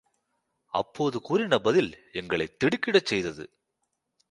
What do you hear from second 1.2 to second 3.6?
கூறின பதில் எங்களைத் திடுக்கிடச் செய்தது.